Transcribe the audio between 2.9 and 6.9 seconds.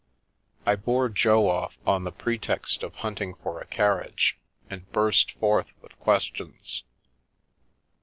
hunting for a carriage, and burst forth with questions.